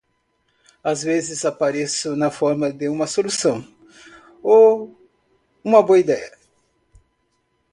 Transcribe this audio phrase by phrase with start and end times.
[0.83, 3.63] Às vezes, apareço na forma de uma solução?
[4.41, 4.99] ou
[5.63, 6.35] uma boa ideia.